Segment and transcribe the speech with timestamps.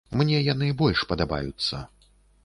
[0.19, 1.83] Мне яны больш падабаюцца.